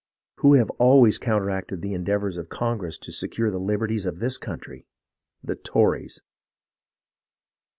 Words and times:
Who 0.37 0.55
have 0.55 0.71
always 0.79 1.19
counteracted 1.19 1.83
the 1.83 1.93
endeavours 1.93 2.35
of 2.35 2.49
Congress 2.49 2.97
to 2.97 3.11
secure 3.11 3.51
the 3.51 3.59
liberties 3.59 4.07
of 4.07 4.17
this 4.17 4.39
country? 4.39 4.87
.The 5.43 5.55
Tories 5.55 6.23